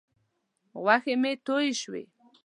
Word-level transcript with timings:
غوښې 0.83 1.15
مې 1.21 1.31
تویې 1.45 1.73
شوې. 1.81 2.03